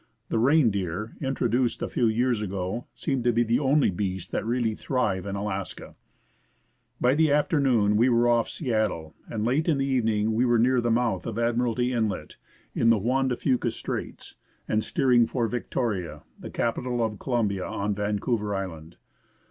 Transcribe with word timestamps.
The 0.29 0.39
reindeer, 0.39 1.15
introduced 1.21 1.83
a 1.83 1.87
few 1.87 2.07
years 2.07 2.41
ago, 2.41 2.87
seem 2.95 3.21
to 3.21 3.31
be 3.31 3.43
the 3.43 3.59
only 3.59 3.91
beasts 3.91 4.31
that 4.31 4.43
really 4.43 4.73
thrive 4.73 5.27
in 5.27 5.35
Alaska. 5.35 5.93
By 6.99 7.13
the 7.13 7.31
afternoon 7.31 7.97
we 7.97 8.09
were 8.09 8.27
off 8.27 8.49
Seattle, 8.49 9.13
and 9.27 9.45
late 9.45 9.67
in 9.69 9.77
the 9.77 9.85
evening 9.85 10.25
QUEEN 10.25 10.31
CHARLOTTE 10.39 10.41
SOUND. 10.43 10.49
were 10.49 10.57
near 10.57 10.81
the 10.81 10.89
mouth 10.89 11.27
of 11.27 11.37
Admiralty 11.37 11.93
Inlet, 11.93 12.37
in 12.73 12.89
the 12.89 12.97
Juan 12.97 13.27
de 13.27 13.35
Fuca 13.35 13.69
Straits, 13.69 14.33
and 14.67 14.83
steering 14.83 15.27
for 15.27 15.47
Victoria, 15.47 16.23
the 16.39 16.49
capital 16.49 17.03
of 17.05 17.19
Columbia, 17.19 17.67
on 17.67 17.93
Vancouver 17.93 18.55
Island. 18.55 18.97